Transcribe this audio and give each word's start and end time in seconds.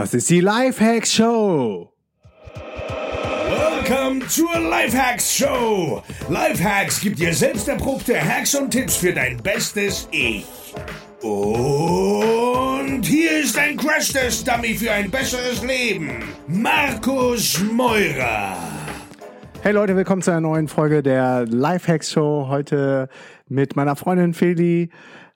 Das 0.00 0.14
ist 0.14 0.30
die 0.30 0.40
Lifehacks 0.40 1.12
Show. 1.12 1.92
Welcome 3.50 4.26
zur 4.28 4.58
Lifehacks 4.58 5.36
Show. 5.36 6.02
Lifehacks 6.30 7.02
gibt 7.02 7.18
dir 7.18 7.34
selbst 7.34 7.68
erprobte 7.68 8.18
Hacks 8.18 8.54
und 8.54 8.70
Tipps 8.70 8.96
für 8.96 9.12
dein 9.12 9.36
bestes 9.42 10.08
Ich. 10.10 10.46
Und 11.20 13.02
hier 13.02 13.40
ist 13.40 13.58
ein 13.58 13.76
Crash-Test-Dummy 13.76 14.72
für 14.72 14.90
ein 14.90 15.10
besseres 15.10 15.62
Leben. 15.62 16.24
Markus 16.46 17.60
Meurer. 17.70 18.56
Hey 19.60 19.72
Leute, 19.72 19.96
willkommen 19.96 20.22
zu 20.22 20.30
einer 20.30 20.40
neuen 20.40 20.68
Folge 20.68 21.02
der 21.02 21.44
Lifehacks 21.44 22.10
Show. 22.10 22.46
Heute 22.48 23.10
mit 23.48 23.76
meiner 23.76 23.96
Freundin 23.96 24.32
Feli 24.32 24.88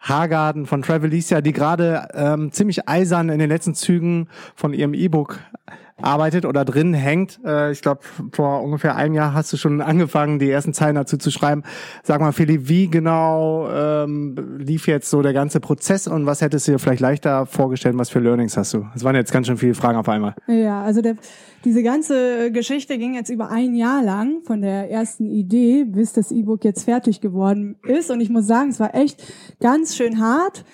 Hagarden 0.04 0.66
von 0.66 0.82
Travelicia, 0.82 1.40
die 1.40 1.52
gerade 1.52 2.08
ähm, 2.14 2.52
ziemlich 2.52 2.88
eisern 2.88 3.30
in 3.30 3.38
den 3.38 3.48
letzten 3.48 3.74
Zügen 3.74 4.28
von 4.54 4.72
ihrem 4.74 4.94
E-Book 4.94 5.40
arbeitet 6.00 6.44
oder 6.44 6.64
drin 6.64 6.92
hängt. 6.92 7.40
Äh, 7.44 7.72
ich 7.72 7.80
glaube, 7.80 8.00
vor 8.32 8.62
ungefähr 8.62 8.96
einem 8.96 9.14
Jahr 9.14 9.32
hast 9.32 9.52
du 9.52 9.56
schon 9.56 9.80
angefangen, 9.80 10.38
die 10.38 10.50
ersten 10.50 10.74
Zeilen 10.74 10.96
dazu 10.96 11.16
zu 11.16 11.30
schreiben. 11.30 11.62
Sag 12.02 12.20
mal, 12.20 12.32
Feli, 12.32 12.68
wie 12.68 12.88
genau 12.88 13.68
ähm, 13.70 14.58
lief 14.58 14.86
jetzt 14.86 15.08
so 15.08 15.22
der 15.22 15.32
ganze 15.32 15.60
Prozess 15.60 16.08
und 16.08 16.26
was 16.26 16.40
hättest 16.40 16.66
du 16.66 16.72
dir 16.72 16.78
vielleicht 16.78 17.00
leichter 17.00 17.46
vorgestellt? 17.46 17.96
Was 17.96 18.10
für 18.10 18.18
Learnings 18.18 18.56
hast 18.56 18.74
du? 18.74 18.86
Es 18.94 19.04
waren 19.04 19.14
jetzt 19.14 19.32
ganz 19.32 19.46
schön 19.46 19.56
viele 19.56 19.74
Fragen 19.74 19.98
auf 19.98 20.08
einmal. 20.08 20.34
Ja, 20.48 20.82
also 20.82 21.00
der, 21.00 21.16
diese 21.64 21.82
ganze 21.82 22.50
Geschichte 22.50 22.98
ging 22.98 23.14
jetzt 23.14 23.30
über 23.30 23.50
ein 23.50 23.74
Jahr 23.74 24.02
lang 24.02 24.42
von 24.44 24.62
der 24.62 24.90
ersten 24.90 25.26
Idee, 25.26 25.84
bis 25.84 26.12
das 26.12 26.32
E-Book 26.32 26.64
jetzt 26.64 26.84
fertig 26.84 27.20
geworden 27.20 27.76
ist. 27.84 28.10
Und 28.10 28.20
ich 28.20 28.30
muss 28.30 28.46
sagen, 28.46 28.70
es 28.70 28.80
war 28.80 28.94
echt 28.94 29.22
ganz 29.60 29.96
schön 29.96 30.20
hart. 30.20 30.64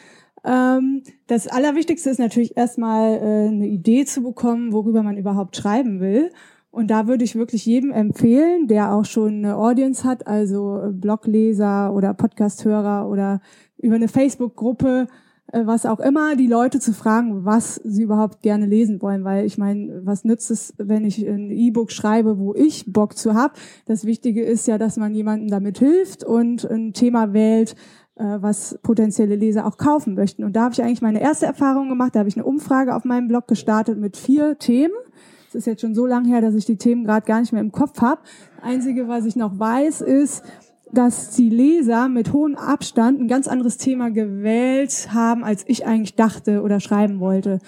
Ähm, 0.45 1.03
das 1.27 1.47
Allerwichtigste 1.49 2.11
ist 2.11 2.19
natürlich 2.19 2.57
erstmal 2.57 3.15
äh, 3.15 3.49
eine 3.49 3.67
Idee 3.67 4.05
zu 4.05 4.23
bekommen, 4.23 4.73
worüber 4.73 5.03
man 5.03 5.17
überhaupt 5.17 5.57
schreiben 5.57 6.01
will. 6.01 6.31
Und 6.71 6.89
da 6.91 7.09
würde 7.09 7.25
ich 7.25 7.35
wirklich 7.35 7.67
jedem 7.67 7.91
empfehlen, 7.91 8.69
der 8.69 8.95
auch 8.95 9.05
schon 9.05 9.45
eine 9.45 9.57
Audience 9.57 10.05
hat, 10.05 10.27
also 10.27 10.81
Blogleser 10.93 11.93
oder 11.93 12.15
Podcasthörer 12.15 13.09
oder 13.09 13.41
über 13.77 13.97
eine 13.97 14.07
Facebook-Gruppe, 14.07 15.09
äh, 15.53 15.67
was 15.67 15.85
auch 15.85 16.01
immer, 16.01 16.37
die 16.37 16.47
Leute 16.47 16.79
zu 16.79 16.93
fragen, 16.93 17.45
was 17.45 17.77
sie 17.77 18.05
überhaupt 18.05 18.43
gerne 18.43 18.67
lesen 18.67 19.03
wollen. 19.03 19.25
Weil 19.25 19.47
ich 19.47 19.59
meine, 19.59 20.03
was 20.05 20.25
nützt 20.25 20.51
es, 20.51 20.75
wenn 20.79 21.05
ich 21.05 21.27
ein 21.27 21.51
E-Book 21.51 21.91
schreibe, 21.91 22.39
wo 22.39 22.55
ich 22.55 22.85
Bock 22.87 23.17
zu 23.17 23.35
hab? 23.35 23.57
Das 23.87 24.05
Wichtige 24.05 24.43
ist 24.43 24.67
ja, 24.69 24.79
dass 24.79 24.97
man 24.97 25.15
jemandem 25.15 25.49
damit 25.49 25.79
hilft 25.79 26.25
und 26.25 26.65
ein 26.71 26.93
Thema 26.93 27.33
wählt, 27.33 27.73
äh, 27.73 28.10
was 28.21 28.79
potenzielle 28.83 29.37
Leser 29.37 29.67
auch 29.67 29.79
kaufen 29.79 30.15
möchten. 30.15 30.45
Und 30.45 30.55
da 30.55 30.65
habe 30.65 30.75
ich 30.75 30.83
eigentlich 30.83 31.03
meine 31.03 31.21
erste 31.21 31.47
Erfahrung 31.47 31.89
gemacht. 31.89 32.15
Da 32.15 32.21
habe 32.21 32.29
ich 32.29 32.37
eine 32.37 32.45
Umfrage 32.45 32.95
auf 32.95 33.05
meinem 33.05 33.29
Blog 33.29 33.49
gestartet 33.49 33.99
mit 33.99 34.17
vier 34.17 34.59
Themen. 34.59 34.95
Es 35.49 35.55
ist 35.55 35.67
jetzt 35.67 35.81
schon 35.81 35.95
so 35.95 36.07
lange 36.07 36.29
her, 36.29 36.41
dass 36.41 36.55
ich 36.55 36.65
die 36.65 36.77
Themen 36.77 37.05
gerade 37.05 37.27
gar 37.27 37.41
nicht 37.41 37.53
mehr 37.53 37.63
im 37.63 37.73
Kopf 37.73 38.01
habe. 38.01 38.21
Einzige, 38.63 39.09
was 39.09 39.25
ich 39.25 39.37
noch 39.37 39.59
weiß, 39.59 40.03
ist, 40.03 40.45
dass 40.93 41.31
die 41.31 41.49
Leser 41.49 42.09
mit 42.09 42.33
hohem 42.33 42.57
Abstand 42.57 43.21
ein 43.21 43.29
ganz 43.29 43.49
anderes 43.49 43.77
Thema 43.77 44.11
gewählt 44.11 45.09
haben, 45.13 45.45
als 45.45 45.65
ich 45.67 45.87
eigentlich 45.87 46.15
dachte 46.15 46.63
oder 46.63 46.81
schreiben 46.81 47.21
wollte. 47.21 47.59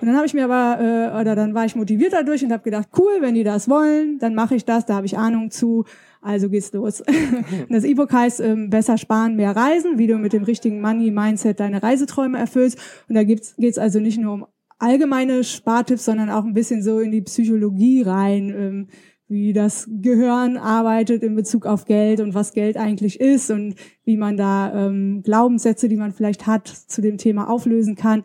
Und 0.00 0.08
dann 0.08 0.16
habe 0.16 0.26
ich 0.26 0.34
mir 0.34 0.44
aber, 0.44 0.80
äh, 0.80 1.20
oder 1.20 1.34
dann 1.34 1.54
war 1.54 1.64
ich 1.64 1.74
motiviert 1.74 2.12
dadurch 2.12 2.44
und 2.44 2.52
habe 2.52 2.62
gedacht, 2.62 2.88
cool, 2.98 3.18
wenn 3.20 3.34
die 3.34 3.44
das 3.44 3.68
wollen, 3.68 4.18
dann 4.18 4.34
mache 4.34 4.54
ich 4.54 4.64
das, 4.64 4.84
da 4.84 4.94
habe 4.94 5.06
ich 5.06 5.16
Ahnung 5.16 5.50
zu. 5.50 5.84
Also 6.20 6.50
geht's 6.50 6.72
los. 6.72 7.02
das 7.70 7.84
E-Book 7.84 8.12
heißt 8.12 8.40
ähm, 8.40 8.68
Besser 8.68 8.98
sparen, 8.98 9.36
mehr 9.36 9.54
reisen, 9.54 9.96
wie 9.96 10.06
du 10.06 10.18
mit 10.18 10.32
dem 10.32 10.42
richtigen 10.42 10.80
Money-Mindset 10.80 11.60
deine 11.60 11.82
Reiseträume 11.82 12.38
erfüllst. 12.38 12.78
Und 13.08 13.14
da 13.14 13.24
geht's, 13.24 13.54
geht's 13.56 13.78
also 13.78 14.00
nicht 14.00 14.18
nur 14.18 14.34
um 14.34 14.46
allgemeine 14.78 15.44
Spartipps, 15.44 16.04
sondern 16.04 16.30
auch 16.30 16.44
ein 16.44 16.52
bisschen 16.52 16.82
so 16.82 16.98
in 17.00 17.10
die 17.10 17.22
Psychologie 17.22 18.02
rein, 18.02 18.50
ähm, 18.50 18.88
wie 19.28 19.52
das 19.52 19.88
Gehirn 19.90 20.56
arbeitet 20.56 21.22
in 21.22 21.34
Bezug 21.34 21.66
auf 21.66 21.84
Geld 21.84 22.20
und 22.20 22.34
was 22.34 22.52
Geld 22.52 22.76
eigentlich 22.76 23.20
ist 23.20 23.50
und 23.50 23.74
wie 24.04 24.16
man 24.16 24.36
da 24.36 24.86
ähm, 24.86 25.22
Glaubenssätze, 25.24 25.88
die 25.88 25.96
man 25.96 26.12
vielleicht 26.12 26.46
hat, 26.46 26.68
zu 26.68 27.00
dem 27.00 27.18
Thema 27.18 27.50
auflösen 27.50 27.96
kann. 27.96 28.22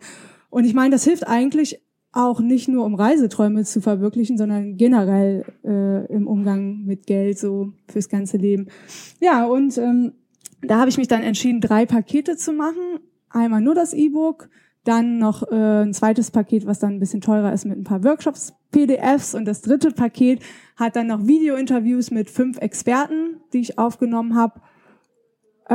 Und 0.52 0.66
ich 0.66 0.74
meine, 0.74 0.90
das 0.90 1.04
hilft 1.04 1.26
eigentlich 1.26 1.80
auch 2.12 2.38
nicht 2.38 2.68
nur 2.68 2.84
um 2.84 2.94
Reiseträume 2.94 3.64
zu 3.64 3.80
verwirklichen, 3.80 4.36
sondern 4.36 4.76
generell 4.76 5.46
äh, 5.64 6.04
im 6.12 6.26
Umgang 6.26 6.84
mit 6.84 7.06
Geld 7.06 7.38
so 7.38 7.72
fürs 7.88 8.10
ganze 8.10 8.36
Leben. 8.36 8.66
Ja, 9.18 9.46
und 9.46 9.78
ähm, 9.78 10.12
da 10.60 10.78
habe 10.78 10.90
ich 10.90 10.98
mich 10.98 11.08
dann 11.08 11.22
entschieden, 11.22 11.62
drei 11.62 11.86
Pakete 11.86 12.36
zu 12.36 12.52
machen. 12.52 13.00
Einmal 13.30 13.62
nur 13.62 13.74
das 13.74 13.94
E-Book, 13.94 14.50
dann 14.84 15.16
noch 15.16 15.50
äh, 15.50 15.84
ein 15.84 15.94
zweites 15.94 16.30
Paket, 16.30 16.66
was 16.66 16.80
dann 16.80 16.96
ein 16.96 17.00
bisschen 17.00 17.22
teurer 17.22 17.54
ist 17.54 17.64
mit 17.64 17.78
ein 17.78 17.84
paar 17.84 18.04
Workshops, 18.04 18.52
PDFs 18.72 19.34
und 19.34 19.46
das 19.46 19.62
dritte 19.62 19.90
Paket 19.90 20.42
hat 20.76 20.96
dann 20.96 21.06
noch 21.06 21.26
Video-Interviews 21.26 22.10
mit 22.10 22.28
fünf 22.28 22.58
Experten, 22.58 23.40
die 23.54 23.60
ich 23.60 23.78
aufgenommen 23.78 24.36
habe. 24.36 24.60
Äh, 25.70 25.74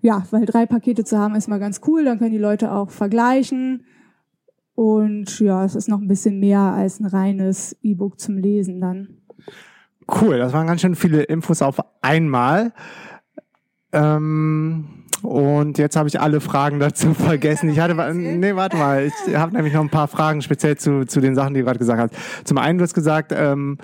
ja, 0.00 0.26
weil 0.30 0.46
drei 0.46 0.64
Pakete 0.64 1.04
zu 1.04 1.18
haben 1.18 1.34
ist 1.34 1.48
mal 1.48 1.60
ganz 1.60 1.82
cool, 1.86 2.06
dann 2.06 2.18
können 2.18 2.32
die 2.32 2.38
Leute 2.38 2.72
auch 2.72 2.88
vergleichen 2.88 3.84
und 4.78 5.40
ja, 5.40 5.64
es 5.64 5.74
ist 5.74 5.88
noch 5.88 6.00
ein 6.00 6.06
bisschen 6.06 6.38
mehr 6.38 6.60
als 6.60 7.00
ein 7.00 7.06
reines 7.06 7.76
E-Book 7.82 8.20
zum 8.20 8.38
Lesen 8.38 8.80
dann. 8.80 9.08
Cool, 10.08 10.38
das 10.38 10.52
waren 10.52 10.68
ganz 10.68 10.82
schön 10.82 10.94
viele 10.94 11.24
Infos 11.24 11.62
auf 11.62 11.80
einmal. 12.00 12.72
Ähm, 13.90 14.84
und 15.22 15.78
jetzt 15.78 15.96
habe 15.96 16.08
ich 16.08 16.20
alle 16.20 16.40
Fragen 16.40 16.78
dazu 16.78 17.12
vergessen. 17.12 17.70
Ich 17.70 17.80
hatte, 17.80 18.14
nee, 18.14 18.54
warte 18.54 18.76
mal, 18.76 19.04
ich 19.26 19.34
habe 19.34 19.52
nämlich 19.52 19.74
noch 19.74 19.80
ein 19.80 19.90
paar 19.90 20.06
Fragen 20.06 20.42
speziell 20.42 20.76
zu, 20.76 21.04
zu 21.06 21.20
den 21.20 21.34
Sachen, 21.34 21.54
die 21.54 21.60
du 21.60 21.66
gerade 21.66 21.80
gesagt 21.80 22.00
hast. 22.00 22.46
Zum 22.46 22.58
einen, 22.58 22.78
du 22.78 22.84
hast 22.84 22.94
gesagt, 22.94 23.32
ähm, 23.34 23.78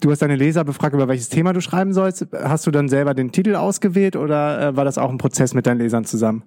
du 0.00 0.10
hast 0.10 0.20
deine 0.20 0.34
Leser 0.34 0.64
befragt, 0.64 0.94
über 0.94 1.06
welches 1.06 1.28
Thema 1.28 1.52
du 1.52 1.60
schreiben 1.60 1.92
sollst. 1.92 2.26
Hast 2.32 2.66
du 2.66 2.72
dann 2.72 2.88
selber 2.88 3.14
den 3.14 3.30
Titel 3.30 3.54
ausgewählt 3.54 4.16
oder 4.16 4.60
äh, 4.60 4.76
war 4.76 4.84
das 4.84 4.98
auch 4.98 5.10
ein 5.10 5.18
Prozess 5.18 5.54
mit 5.54 5.64
deinen 5.68 5.78
Lesern 5.78 6.04
zusammen? 6.04 6.42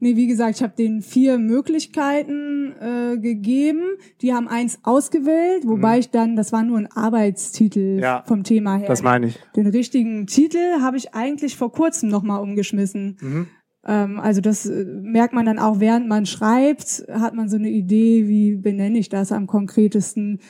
Nee, 0.00 0.16
wie 0.16 0.26
gesagt, 0.26 0.56
ich 0.56 0.62
habe 0.62 0.74
denen 0.76 1.02
vier 1.02 1.38
Möglichkeiten 1.38 2.72
äh, 2.80 3.18
gegeben. 3.18 3.82
Die 4.22 4.32
haben 4.32 4.48
eins 4.48 4.78
ausgewählt, 4.82 5.66
wobei 5.66 5.94
mhm. 5.94 6.00
ich 6.00 6.10
dann, 6.10 6.36
das 6.36 6.52
war 6.52 6.62
nur 6.62 6.78
ein 6.78 6.90
Arbeitstitel 6.90 7.98
ja, 8.00 8.22
vom 8.26 8.44
Thema 8.44 8.76
her. 8.76 8.88
Das 8.88 9.02
meine 9.02 9.26
ich. 9.28 9.38
Den 9.56 9.66
richtigen 9.66 10.26
Titel 10.26 10.80
habe 10.80 10.96
ich 10.96 11.14
eigentlich 11.14 11.56
vor 11.56 11.72
kurzem 11.72 12.08
nochmal 12.08 12.40
umgeschmissen. 12.40 13.16
Mhm. 13.20 13.46
Ähm, 13.84 14.20
also 14.20 14.40
das 14.40 14.66
äh, 14.66 14.84
merkt 14.84 15.34
man 15.34 15.46
dann 15.46 15.58
auch, 15.58 15.80
während 15.80 16.08
man 16.08 16.26
schreibt, 16.26 17.04
hat 17.10 17.34
man 17.34 17.48
so 17.48 17.56
eine 17.56 17.70
Idee, 17.70 18.28
wie 18.28 18.56
benenne 18.56 18.98
ich 18.98 19.08
das 19.08 19.32
am 19.32 19.46
konkretesten, 19.46 20.40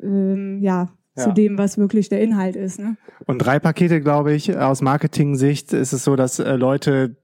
ähm, 0.00 0.58
ja, 0.60 0.90
zu 1.16 1.32
dem, 1.32 1.58
was 1.58 1.78
wirklich 1.78 2.08
der 2.08 2.20
Inhalt 2.20 2.56
ist. 2.56 2.80
Ne? 2.80 2.96
Und 3.26 3.38
drei 3.38 3.60
Pakete, 3.60 4.00
glaube 4.00 4.32
ich, 4.32 4.56
aus 4.56 4.82
Marketing-Sicht 4.82 5.72
ist 5.72 5.92
es 5.92 6.02
so, 6.02 6.16
dass 6.16 6.40
äh, 6.40 6.56
Leute 6.56 7.16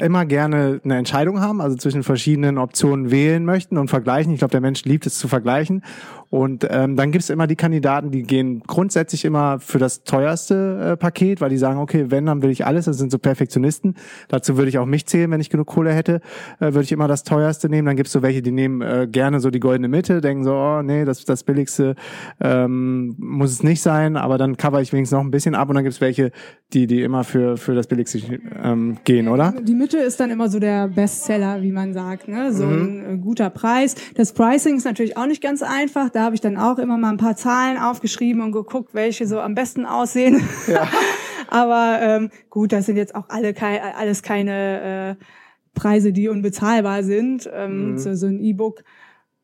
immer 0.00 0.26
gerne 0.26 0.80
eine 0.84 0.96
Entscheidung 0.96 1.40
haben, 1.40 1.60
also 1.60 1.76
zwischen 1.76 2.02
verschiedenen 2.02 2.58
Optionen 2.58 3.10
wählen 3.10 3.44
möchten 3.44 3.78
und 3.78 3.88
vergleichen. 3.88 4.32
Ich 4.32 4.38
glaube, 4.38 4.52
der 4.52 4.60
Mensch 4.60 4.84
liebt 4.84 5.06
es 5.06 5.18
zu 5.18 5.28
vergleichen. 5.28 5.82
Und 6.34 6.66
ähm, 6.68 6.96
dann 6.96 7.12
gibt 7.12 7.22
es 7.22 7.30
immer 7.30 7.46
die 7.46 7.54
Kandidaten, 7.54 8.10
die 8.10 8.24
gehen 8.24 8.60
grundsätzlich 8.66 9.24
immer 9.24 9.60
für 9.60 9.78
das 9.78 10.02
teuerste 10.02 10.94
äh, 10.94 10.96
Paket, 10.96 11.40
weil 11.40 11.48
die 11.48 11.58
sagen, 11.58 11.78
okay, 11.78 12.06
wenn, 12.08 12.26
dann 12.26 12.42
will 12.42 12.50
ich 12.50 12.66
alles. 12.66 12.86
Das 12.86 12.98
sind 12.98 13.12
so 13.12 13.20
Perfektionisten. 13.20 13.94
Dazu 14.26 14.56
würde 14.56 14.68
ich 14.68 14.78
auch 14.78 14.84
mich 14.84 15.06
zählen, 15.06 15.30
wenn 15.30 15.40
ich 15.40 15.48
genug 15.48 15.68
Kohle 15.68 15.92
hätte, 15.92 16.20
äh, 16.58 16.72
würde 16.72 16.80
ich 16.80 16.90
immer 16.90 17.06
das 17.06 17.22
teuerste 17.22 17.68
nehmen. 17.68 17.86
Dann 17.86 17.94
gibt 17.94 18.08
es 18.08 18.12
so 18.12 18.22
welche, 18.22 18.42
die 18.42 18.50
nehmen 18.50 18.82
äh, 18.82 19.06
gerne 19.08 19.38
so 19.38 19.52
die 19.52 19.60
goldene 19.60 19.86
Mitte, 19.86 20.20
denken 20.20 20.42
so, 20.42 20.54
oh 20.54 20.82
nee, 20.82 21.04
das 21.04 21.24
das 21.24 21.44
billigste 21.44 21.94
ähm, 22.40 23.14
muss 23.16 23.52
es 23.52 23.62
nicht 23.62 23.80
sein, 23.80 24.16
aber 24.16 24.36
dann 24.36 24.56
cover 24.56 24.80
ich 24.80 24.92
wenigstens 24.92 25.16
noch 25.16 25.22
ein 25.22 25.30
bisschen 25.30 25.54
ab. 25.54 25.68
Und 25.68 25.76
dann 25.76 25.84
gibt 25.84 25.94
es 25.94 26.00
welche, 26.00 26.32
die 26.72 26.88
die 26.88 27.02
immer 27.02 27.22
für 27.22 27.56
für 27.56 27.76
das 27.76 27.86
billigste 27.86 28.18
ähm, 28.60 28.96
gehen, 29.04 29.28
oder? 29.28 29.54
Die 29.62 29.74
Mitte 29.76 29.98
ist 29.98 30.18
dann 30.18 30.32
immer 30.32 30.48
so 30.48 30.58
der 30.58 30.88
Bestseller, 30.88 31.62
wie 31.62 31.70
man 31.70 31.92
sagt, 31.92 32.26
ne? 32.26 32.52
so 32.52 32.66
mhm. 32.66 32.82
ein 32.82 33.14
äh, 33.14 33.18
guter 33.18 33.50
Preis. 33.50 33.94
Das 34.16 34.32
Pricing 34.32 34.78
ist 34.78 34.84
natürlich 34.84 35.16
auch 35.16 35.26
nicht 35.26 35.40
ganz 35.40 35.62
einfach. 35.62 36.10
Da 36.10 36.23
habe 36.24 36.34
ich 36.34 36.40
dann 36.40 36.56
auch 36.56 36.78
immer 36.78 36.98
mal 36.98 37.10
ein 37.10 37.16
paar 37.16 37.36
Zahlen 37.36 37.78
aufgeschrieben 37.78 38.42
und 38.42 38.52
geguckt, 38.52 38.94
welche 38.94 39.26
so 39.26 39.40
am 39.40 39.54
besten 39.54 39.86
aussehen. 39.86 40.42
Ja. 40.66 40.88
Aber 41.48 41.98
ähm, 42.00 42.30
gut, 42.50 42.72
das 42.72 42.86
sind 42.86 42.96
jetzt 42.96 43.14
auch 43.14 43.28
alle 43.28 43.54
kei 43.54 43.80
alles 43.80 44.22
keine 44.22 45.16
äh, 45.20 45.24
Preise, 45.74 46.12
die 46.12 46.28
unbezahlbar 46.28 47.04
sind. 47.04 47.48
Ähm, 47.52 47.92
mhm. 47.92 47.98
so, 47.98 48.14
so 48.14 48.26
ein 48.26 48.40
E-Book 48.40 48.82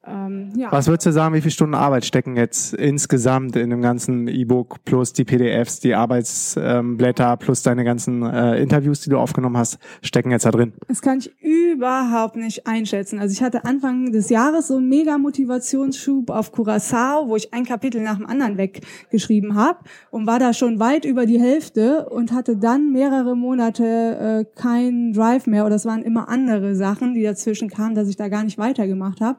ähm, 0.06 0.52
ja. 0.56 0.72
Was 0.72 0.86
würdest 0.86 1.06
du 1.06 1.12
sagen, 1.12 1.34
wie 1.34 1.42
viele 1.42 1.50
Stunden 1.50 1.74
Arbeit 1.74 2.06
stecken 2.06 2.36
jetzt 2.36 2.72
insgesamt 2.72 3.54
in 3.56 3.68
dem 3.68 3.82
ganzen 3.82 4.28
E-Book 4.28 4.82
plus 4.84 5.12
die 5.12 5.24
PDFs, 5.24 5.80
die 5.80 5.94
Arbeitsblätter 5.94 7.36
plus 7.36 7.62
deine 7.62 7.84
ganzen 7.84 8.22
äh, 8.22 8.60
Interviews, 8.62 9.00
die 9.00 9.10
du 9.10 9.18
aufgenommen 9.18 9.58
hast, 9.58 9.78
stecken 10.02 10.30
jetzt 10.30 10.46
da 10.46 10.50
drin? 10.52 10.72
Das 10.88 11.02
kann 11.02 11.18
ich 11.18 11.30
überhaupt 11.70 12.36
nicht 12.36 12.66
einschätzen. 12.66 13.18
Also 13.18 13.32
ich 13.32 13.42
hatte 13.42 13.64
Anfang 13.64 14.12
des 14.12 14.30
Jahres 14.30 14.68
so 14.68 14.76
einen 14.76 14.88
mega 14.88 15.18
Motivationsschub 15.18 16.30
auf 16.30 16.52
Curacao, 16.52 17.28
wo 17.28 17.36
ich 17.36 17.52
ein 17.54 17.64
Kapitel 17.64 18.02
nach 18.02 18.16
dem 18.16 18.26
anderen 18.26 18.58
weggeschrieben 18.58 19.54
habe 19.54 19.78
und 20.10 20.26
war 20.26 20.38
da 20.38 20.52
schon 20.52 20.78
weit 20.78 21.04
über 21.04 21.26
die 21.26 21.40
Hälfte 21.40 22.08
und 22.08 22.32
hatte 22.32 22.56
dann 22.56 22.92
mehrere 22.92 23.36
Monate 23.36 23.84
äh, 23.84 24.60
keinen 24.60 25.12
Drive 25.12 25.46
mehr 25.46 25.66
oder 25.66 25.76
es 25.76 25.86
waren 25.86 26.02
immer 26.02 26.28
andere 26.28 26.74
Sachen, 26.74 27.14
die 27.14 27.22
dazwischen 27.22 27.68
kamen, 27.68 27.94
dass 27.94 28.08
ich 28.08 28.16
da 28.16 28.28
gar 28.28 28.44
nicht 28.44 28.58
weitergemacht 28.58 29.20
habe. 29.20 29.38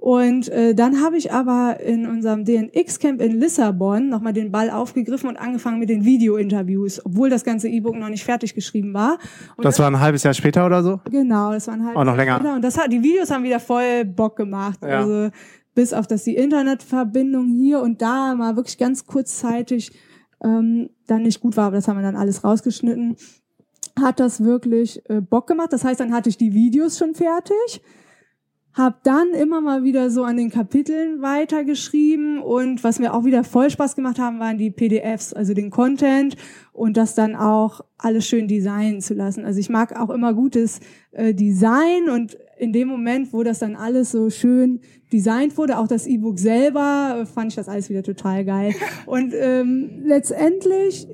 Und 0.00 0.48
äh, 0.50 0.76
dann 0.76 1.02
habe 1.02 1.16
ich 1.16 1.32
aber 1.32 1.80
in 1.80 2.06
unserem 2.06 2.44
DNX-Camp 2.44 3.20
in 3.20 3.40
Lissabon 3.40 4.08
nochmal 4.08 4.32
den 4.32 4.52
Ball 4.52 4.70
aufgegriffen 4.70 5.28
und 5.28 5.36
angefangen 5.36 5.80
mit 5.80 5.88
den 5.88 6.04
Video-Interviews, 6.04 7.04
obwohl 7.04 7.30
das 7.30 7.42
ganze 7.42 7.68
E-Book 7.68 7.96
noch 7.96 8.08
nicht 8.08 8.22
fertig 8.22 8.54
geschrieben 8.54 8.94
war. 8.94 9.18
Und 9.56 9.64
Das 9.64 9.78
war 9.80 9.88
ein 9.88 9.98
halbes 9.98 10.22
Jahr 10.22 10.34
später 10.34 10.64
oder 10.64 10.84
so? 10.84 11.00
Genau, 11.10 11.52
das 11.52 11.66
waren 11.66 11.84
halt. 11.84 11.96
Auch 11.96 12.04
noch 12.04 12.16
länger. 12.16 12.54
Und 12.54 12.62
das 12.62 12.78
hat, 12.78 12.92
die 12.92 13.02
Videos 13.02 13.30
haben 13.32 13.42
wieder 13.42 13.58
voll 13.58 14.04
Bock 14.04 14.36
gemacht. 14.36 14.78
Ja. 14.82 15.00
Also 15.00 15.30
bis 15.74 15.92
auf 15.92 16.06
dass 16.06 16.24
die 16.24 16.36
Internetverbindung 16.36 17.48
hier 17.48 17.80
und 17.80 18.00
da 18.00 18.34
mal 18.34 18.56
wirklich 18.56 18.78
ganz 18.78 19.04
kurzzeitig 19.06 19.92
ähm, 20.42 20.90
dann 21.06 21.22
nicht 21.22 21.40
gut 21.40 21.56
war, 21.56 21.66
aber 21.66 21.76
das 21.76 21.88
haben 21.88 21.98
wir 21.98 22.02
dann 22.02 22.16
alles 22.16 22.44
rausgeschnitten, 22.44 23.16
hat 24.00 24.20
das 24.20 24.42
wirklich 24.42 25.02
äh, 25.08 25.20
Bock 25.20 25.46
gemacht. 25.46 25.72
Das 25.72 25.84
heißt, 25.84 26.00
dann 26.00 26.12
hatte 26.12 26.28
ich 26.28 26.36
die 26.36 26.52
Videos 26.52 26.98
schon 26.98 27.14
fertig, 27.14 27.82
hab 28.74 29.02
dann 29.02 29.30
immer 29.30 29.60
mal 29.60 29.82
wieder 29.82 30.08
so 30.10 30.22
an 30.22 30.36
den 30.36 30.50
Kapiteln 30.50 31.20
weitergeschrieben 31.20 32.38
und 32.38 32.84
was 32.84 33.00
mir 33.00 33.12
auch 33.12 33.24
wieder 33.24 33.42
voll 33.42 33.70
Spaß 33.70 33.96
gemacht 33.96 34.18
haben, 34.18 34.38
waren 34.38 34.56
die 34.56 34.70
PDFs, 34.70 35.32
also 35.32 35.52
den 35.52 35.70
Content 35.70 36.36
und 36.72 36.96
das 36.96 37.14
dann 37.14 37.34
auch 37.34 37.80
alles 37.96 38.26
schön 38.26 38.46
designen 38.46 39.00
zu 39.00 39.14
lassen. 39.14 39.44
Also 39.44 39.58
ich 39.58 39.68
mag 39.68 39.98
auch 39.98 40.10
immer 40.10 40.32
gutes 40.32 40.78
äh, 41.10 41.34
Design 41.34 42.08
und 42.08 42.38
in 42.56 42.72
dem 42.72 42.88
Moment, 42.88 43.32
wo 43.32 43.42
das 43.42 43.58
dann 43.58 43.74
alles 43.74 44.12
so 44.12 44.30
schön 44.30 44.80
designt 45.12 45.56
wurde, 45.56 45.78
auch 45.78 45.88
das 45.88 46.06
E-Book 46.06 46.38
selber, 46.38 47.20
äh, 47.22 47.26
fand 47.26 47.52
ich 47.52 47.56
das 47.56 47.68
alles 47.68 47.90
wieder 47.90 48.02
total 48.02 48.44
geil. 48.44 48.74
Und 49.06 49.32
ähm, 49.34 50.02
letztendlich 50.04 51.08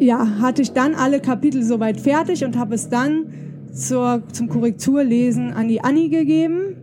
ja, 0.00 0.40
hatte 0.40 0.62
ich 0.62 0.72
dann 0.72 0.94
alle 0.94 1.20
Kapitel 1.20 1.62
soweit 1.62 2.00
fertig 2.00 2.44
und 2.44 2.58
habe 2.58 2.74
es 2.74 2.88
dann 2.88 3.32
zur, 3.72 4.22
zum 4.32 4.48
Korrekturlesen 4.48 5.52
an 5.52 5.68
die 5.68 5.80
Anni 5.80 6.08
gegeben. 6.08 6.76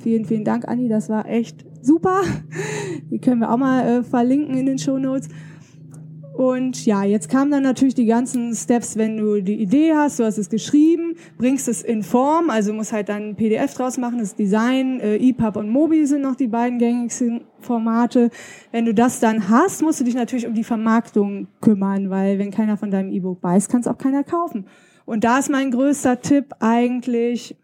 Vielen, 0.00 0.24
vielen 0.24 0.44
Dank, 0.44 0.68
Anni, 0.68 0.88
das 0.88 1.08
war 1.08 1.28
echt 1.28 1.64
super. 1.80 2.22
Die 3.10 3.18
können 3.18 3.40
wir 3.40 3.50
auch 3.50 3.58
mal 3.58 3.86
äh, 3.86 4.02
verlinken 4.02 4.56
in 4.56 4.66
den 4.66 4.78
Show 4.78 4.98
Notes. 4.98 5.28
Und 6.34 6.84
ja, 6.84 7.04
jetzt 7.04 7.28
kamen 7.28 7.52
dann 7.52 7.62
natürlich 7.62 7.94
die 7.94 8.06
ganzen 8.06 8.52
Steps, 8.56 8.96
wenn 8.96 9.18
du 9.18 9.40
die 9.40 9.54
Idee 9.54 9.94
hast, 9.94 10.18
du 10.18 10.24
hast 10.24 10.36
es 10.36 10.50
geschrieben, 10.50 11.14
bringst 11.38 11.68
es 11.68 11.80
in 11.80 12.02
Form, 12.02 12.50
also 12.50 12.72
musst 12.72 12.92
halt 12.92 13.08
dann 13.08 13.36
PDF 13.36 13.74
draus 13.74 13.98
machen, 13.98 14.18
das 14.18 14.34
Design, 14.34 14.98
äh, 14.98 15.14
EPUB 15.14 15.54
und 15.54 15.68
Mobi 15.70 16.06
sind 16.06 16.22
noch 16.22 16.34
die 16.34 16.48
beiden 16.48 16.80
gängigsten 16.80 17.42
Formate. 17.60 18.30
Wenn 18.72 18.84
du 18.84 18.92
das 18.92 19.20
dann 19.20 19.48
hast, 19.48 19.80
musst 19.82 20.00
du 20.00 20.04
dich 20.04 20.16
natürlich 20.16 20.48
um 20.48 20.54
die 20.54 20.64
Vermarktung 20.64 21.46
kümmern, 21.60 22.10
weil 22.10 22.40
wenn 22.40 22.50
keiner 22.50 22.76
von 22.76 22.90
deinem 22.90 23.12
E-Book 23.12 23.40
weiß, 23.40 23.68
kann 23.68 23.82
es 23.82 23.86
auch 23.86 23.98
keiner 23.98 24.24
kaufen. 24.24 24.66
Und 25.04 25.24
da 25.24 25.38
ist 25.38 25.50
mein 25.50 25.70
größter 25.70 26.20
Tipp 26.20 26.54
eigentlich, 26.60 27.56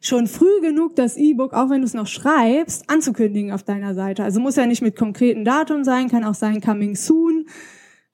schon 0.00 0.26
früh 0.26 0.60
genug 0.60 0.96
das 0.96 1.16
E-Book, 1.16 1.52
auch 1.52 1.70
wenn 1.70 1.80
du 1.80 1.86
es 1.86 1.94
noch 1.94 2.06
schreibst, 2.06 2.88
anzukündigen 2.88 3.52
auf 3.52 3.62
deiner 3.62 3.94
Seite. 3.94 4.22
Also 4.22 4.40
muss 4.40 4.56
ja 4.56 4.66
nicht 4.66 4.82
mit 4.82 4.96
konkreten 4.96 5.44
Datum 5.44 5.84
sein, 5.84 6.08
kann 6.08 6.24
auch 6.24 6.34
sein 6.34 6.60
coming 6.60 6.94
soon, 6.94 7.46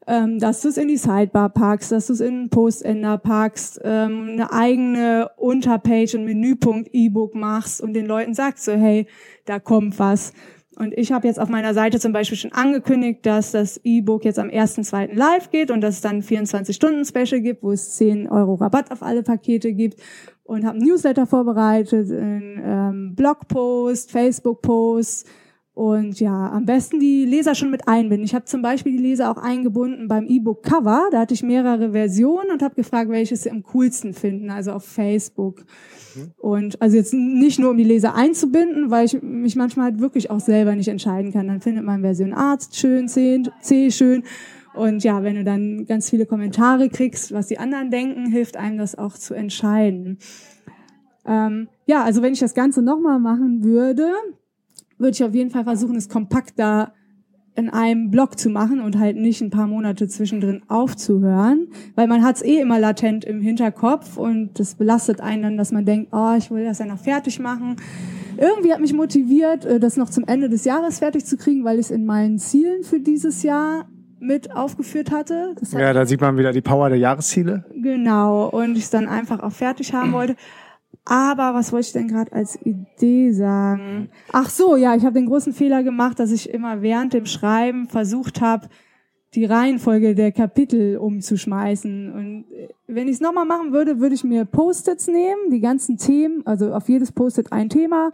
ähm, 0.06 0.38
dass 0.38 0.62
du 0.62 0.69
es 0.69 0.76
in 0.76 0.88
die 0.88 0.96
Sidebar 0.96 1.50
packst, 1.50 1.92
dass 1.92 2.06
du 2.06 2.14
es 2.14 2.20
in 2.20 2.42
den 2.42 2.50
Postender 2.50 3.19
packst, 3.19 3.81
ähm, 3.84 4.31
eine 4.32 4.52
eigene 4.52 5.31
Unterpage, 5.36 6.14
ein 6.14 6.25
Menüpunkt 6.25 6.90
E-Book 6.92 7.34
machst 7.34 7.81
und 7.81 7.94
den 7.94 8.06
Leuten 8.06 8.34
sagst 8.34 8.64
so, 8.64 8.72
hey, 8.72 9.06
da 9.44 9.58
kommt 9.58 9.98
was. 9.98 10.32
Und 10.76 10.93
ich 10.97 11.12
habe 11.12 11.26
jetzt 11.26 11.41
auf 11.41 11.49
meiner 11.49 11.75
Seite 11.75 12.00
zum 12.00 12.12
Beispiel 12.12 12.38
schon 12.38 12.53
angekündigt, 12.53 13.25
dass 13.26 13.53
das 13.53 13.81
E-Book 13.85 14.25
jetzt 14.25 14.38
am 14.38 14.49
1.2. 14.49 15.15
live 15.15 15.50
geht 15.50 15.71
und 15.71 15.81
dass 15.81 15.97
es 15.97 16.00
dann 16.00 16.23
24-Stunden-Special 16.23 17.41
gibt, 17.41 17.62
wo 17.62 17.73
es 17.73 17.97
10 17.97 18.29
Euro 18.29 18.55
Rabatt 18.55 18.91
auf 18.91 19.03
alle 19.03 19.23
Pakete 19.23 19.73
gibt 19.73 20.00
und 20.43 20.65
habe 20.65 20.79
einen 20.79 20.87
Newsletter 20.87 21.26
vorbereitet, 21.26 22.11
einen 22.11 22.61
ähm, 22.65 23.15
Blogpost, 23.15 24.11
Facebook-Post 24.11 25.26
und 25.75 26.21
ja, 26.21 26.53
am 26.53 26.67
besten 26.67 27.00
die 27.00 27.25
Leser 27.25 27.56
schon 27.56 27.73
mit 27.73 27.88
einbinden. 27.88 28.25
Ich 28.25 28.35
habe 28.35 28.44
zum 28.44 28.62
Beispiel 28.62 28.93
die 28.93 29.03
Leser 29.03 29.29
auch 29.29 29.38
eingebunden 29.43 30.06
beim 30.06 30.26
E-Book-Cover. 30.26 31.09
Da 31.11 31.19
hatte 31.19 31.35
ich 31.35 31.43
mehrere 31.43 31.91
Versionen 31.91 32.53
und 32.53 32.62
habe 32.62 32.76
gefragt, 32.76 33.11
welches 33.11 33.43
sie 33.43 33.50
am 33.50 33.65
coolsten 33.65 34.15
finden, 34.15 34.50
also 34.50 34.71
auf 34.71 34.85
Facebook. 34.85 35.65
Und 36.38 36.81
also 36.81 36.97
jetzt 36.97 37.12
nicht 37.12 37.59
nur, 37.59 37.73
um 37.73 37.76
die 37.76 37.82
Leser 37.82 38.15
einzubinden, 38.15 38.93
weil 38.93 39.06
ich 39.06 39.21
mich 39.21 39.56
manchmal 39.56 39.87
halt 39.91 40.00
wirklich 40.00 40.31
auch 40.31 40.38
selber 40.38 40.76
nicht 40.76 40.87
entscheiden 40.87 41.32
kann. 41.32 41.49
Dann 41.49 41.61
findet 41.61 41.85
man 41.85 42.03
Version 42.03 42.35
A 42.35 42.56
schön, 42.73 43.09
C, 43.09 43.43
C 43.61 43.91
schön. 43.91 44.23
Und 44.75 45.03
ja, 45.03 45.25
wenn 45.25 45.35
du 45.35 45.43
dann 45.43 45.87
ganz 45.87 46.09
viele 46.09 46.27
Kommentare 46.27 46.88
kriegst, 46.88 47.32
was 47.32 47.49
die 47.49 47.59
anderen 47.59 47.91
denken, 47.91 48.27
hilft 48.27 48.56
einem 48.56 48.79
das 48.79 48.97
auch 48.97 49.15
zu 49.15 49.35
entscheiden. 49.35 50.19
Ähm, 51.27 51.69
ja, 51.87 52.05
also 52.05 52.23
wenn 52.23 52.32
ich 52.32 52.41
das 52.41 52.55
Ganze 52.55 52.81
nochmal 52.81 53.19
machen 53.19 53.65
würde, 53.65 54.12
würde 55.05 55.15
ich 55.15 55.23
auf 55.23 55.35
jeden 55.35 55.51
Fall 55.51 55.65
versuchen, 55.65 55.95
es 55.95 56.09
kompakt 56.09 56.55
da 56.56 56.93
in 57.56 57.71
einem 57.71 58.11
Blog 58.11 58.37
zu 58.37 58.51
machen 58.51 58.81
und 58.81 58.99
halt 58.99 59.17
nicht 59.17 59.41
ein 59.41 59.51
paar 59.51 59.69
Monate 59.69 60.09
zwischendrin 60.09 60.62
aufzuhören, 60.67 61.69
weil 61.95 62.09
man 62.09 62.25
hat 62.25 62.37
es 62.37 62.43
eh 62.43 62.59
immer 62.59 62.81
latent 62.81 63.25
im 63.25 63.41
Hinterkopf 63.41 64.17
und 64.17 64.59
das 64.59 64.75
belastet 64.75 65.21
einen 65.21 65.43
dann, 65.43 65.56
dass 65.56 65.71
man 65.71 65.85
denkt, 65.85 66.09
oh, 66.12 66.35
ich 66.37 66.51
will 66.51 66.65
das 66.65 66.81
ja 66.81 66.87
noch 66.87 66.99
fertig 66.99 67.39
machen. 67.39 67.77
Irgendwie 68.37 68.73
hat 68.73 68.81
mich 68.81 68.93
motiviert, 68.93 69.65
äh, 69.65 69.79
das 69.79 69.97
noch 69.97 70.11
zum 70.11 70.25
Ende 70.25 70.49
des 70.49 70.65
Jahres 70.65 70.99
fertig 70.99 71.25
zu 71.25 71.37
kriegen, 71.37 71.65
weil 71.65 71.79
ich 71.79 71.87
es 71.87 71.91
in 71.93 72.05
meinen 72.06 72.41
Zielen 72.41 72.83
für 72.83 72.99
dieses 72.99 73.45
Jahr 73.45 73.87
mit 74.19 74.56
aufgeführt 74.56 75.12
hatte. 75.12 75.55
Das 75.61 75.73
Ja, 75.73 75.93
da 75.93 76.06
sieht 76.06 76.21
man 76.21 76.37
wieder 76.37 76.51
die 76.51 76.62
Power 76.62 76.89
der 76.89 76.99
Jahresziele. 76.99 77.65
Genau, 77.75 78.49
und 78.49 78.73
ich 78.77 78.85
es 78.85 78.91
dann 78.91 79.06
einfach 79.06 79.41
auch 79.41 79.53
fertig 79.53 79.93
haben 79.93 80.12
wollte. 80.12 80.35
Aber 81.05 81.55
was 81.55 81.73
wollte 81.73 81.87
ich 81.87 81.93
denn 81.93 82.08
gerade 82.08 82.32
als 82.32 82.58
Idee 82.62 83.32
sagen? 83.32 84.11
Ach 84.32 84.50
so, 84.50 84.76
ja, 84.76 84.94
ich 84.94 85.05
habe 85.05 85.14
den 85.14 85.26
großen 85.26 85.52
Fehler 85.52 85.82
gemacht, 85.82 86.19
dass 86.19 86.31
ich 86.31 86.50
immer 86.50 86.82
während 86.82 87.12
dem 87.12 87.26
Schreiben 87.26 87.88
versucht 87.88 88.41
habe, 88.41 88.69
die 89.35 89.44
Reihenfolge 89.44 90.14
der 90.14 90.32
Kapitel 90.32 90.96
umzuschmeißen. 90.96 92.12
Und 92.12 92.44
äh, 92.52 92.69
wenn 92.87 93.08
ich 93.08 93.14
es 93.14 93.20
nochmal 93.20 93.44
machen 93.44 93.73
würde, 93.73 94.00
würde 94.00 94.14
ich 94.14 94.25
mir 94.25 94.44
Post-its 94.44 95.08
nehmen, 95.08 95.50
die 95.50 95.61
ganzen 95.61 95.99
Themen, 95.99 96.46
also 96.46 96.73
auf 96.73 96.88
jedes 96.88 97.12
Post-it 97.12 97.52
ein 97.52 97.69
Thema 97.69 98.12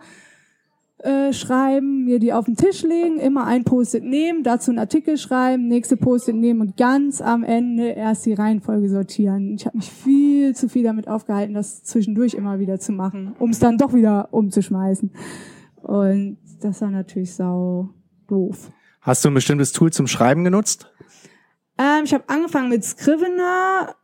äh, 1.03 1.33
schreiben, 1.33 2.05
mir 2.05 2.19
die 2.19 2.33
auf 2.33 2.45
den 2.45 2.57
Tisch 2.57 2.83
legen, 2.83 3.19
immer 3.19 3.47
ein 3.47 3.65
Post-it 3.65 4.05
nehmen, 4.05 4.43
dazu 4.43 4.71
einen 4.71 4.79
Artikel 4.79 5.17
schreiben, 5.17 5.67
nächste 5.67 5.97
Post-it 5.97 6.37
nehmen 6.37 6.61
und 6.61 6.77
ganz 6.77 7.23
am 7.23 7.43
Ende 7.43 7.89
erst 7.89 8.27
die 8.27 8.35
Reihenfolge 8.35 8.89
sortieren. 8.89 9.55
Ich 9.55 9.65
habe 9.65 9.79
mich 9.79 9.91
viel 9.91 10.55
zu 10.55 10.69
viel 10.69 10.83
damit 10.83 11.09
aufgehalten, 11.09 11.55
das 11.55 11.83
zwischendurch 11.85 12.35
immer 12.35 12.59
wieder 12.59 12.79
zu 12.79 12.93
machen, 12.93 13.35
um 13.39 13.51
es 13.51 13.59
dann 13.59 13.79
doch 13.79 13.95
wieder 13.95 14.29
umzuschmeißen. 14.33 15.11
Und 15.83 16.37
das 16.61 16.83
war 16.83 16.91
natürlich 16.91 17.35
sau 17.35 17.89
doof. 18.29 18.71
Hast 19.01 19.25
du 19.25 19.31
ein 19.31 19.35
bestimmtes 19.35 19.73
Tool 19.73 19.91
zum 19.93 20.07
Schreiben 20.07 20.45
genutzt? 20.45 20.93
Ähm, 21.79 22.05
ich 22.05 22.13
habe 22.13 22.25
angefangen 22.29 22.69
mit 22.69 22.85
Scrivener, 22.85 23.95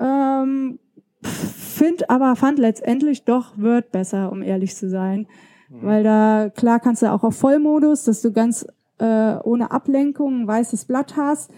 ähm, 0.00 0.78
find 1.22 2.08
aber 2.08 2.34
fand 2.36 2.58
letztendlich 2.58 3.24
doch 3.24 3.58
Word 3.58 3.92
besser, 3.92 4.32
um 4.32 4.40
ehrlich 4.40 4.74
zu 4.74 4.88
sein. 4.88 5.26
Weil 5.68 6.04
da, 6.04 6.50
klar 6.54 6.80
kannst 6.80 7.02
du 7.02 7.12
auch 7.12 7.24
auf 7.24 7.36
Vollmodus, 7.36 8.04
dass 8.04 8.22
du 8.22 8.32
ganz 8.32 8.66
äh, 8.98 9.36
ohne 9.42 9.70
Ablenkung 9.70 10.42
ein 10.42 10.46
weißes 10.46 10.84
Blatt 10.84 11.16
hast. 11.16 11.50